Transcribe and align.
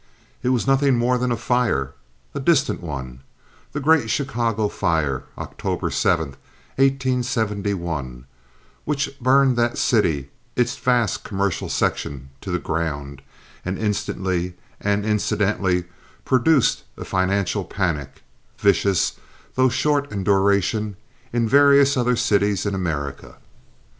It 0.41 0.49
was 0.49 0.65
nothing 0.65 0.97
more 0.97 1.19
than 1.19 1.31
a 1.31 1.37
fire, 1.37 1.93
a 2.33 2.39
distant 2.39 2.81
one—the 2.81 3.79
great 3.79 4.09
Chicago 4.09 4.67
fire, 4.67 5.25
October 5.37 5.91
7th, 5.91 6.37
1871, 6.77 8.25
which 8.83 9.11
burned 9.19 9.57
that 9.57 9.77
city—its 9.77 10.75
vast 10.77 11.23
commercial 11.23 11.69
section—to 11.69 12.49
the 12.51 12.57
ground, 12.57 13.21
and 13.63 13.77
instantly 13.77 14.55
and 14.79 15.05
incidentally 15.05 15.83
produced 16.25 16.81
a 16.97 17.05
financial 17.05 17.63
panic, 17.63 18.23
vicious 18.57 19.19
though 19.53 19.65
of 19.65 19.73
short 19.75 20.09
duration 20.23 20.95
in 21.31 21.47
various 21.47 21.95
other 21.95 22.15
cities 22.15 22.65
in 22.65 22.73
America. 22.73 23.35